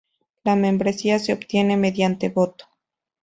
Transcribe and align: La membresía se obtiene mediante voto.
La 0.43 0.55
membresía 0.55 1.19
se 1.19 1.31
obtiene 1.31 1.77
mediante 1.77 2.29
voto. 2.29 2.65